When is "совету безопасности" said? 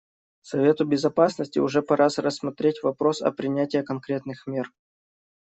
0.41-1.59